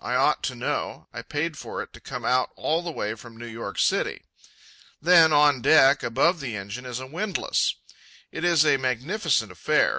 [0.00, 1.08] I ought to know.
[1.12, 4.22] I paid for it to come out all the way from New York City.
[5.02, 7.74] Then, on deck, above the engine, is a windlass.
[8.30, 9.96] It is a magnificent affair.